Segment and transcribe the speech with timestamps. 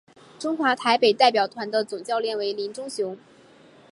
[0.39, 3.15] 中华台北代表团的总教练为林忠雄。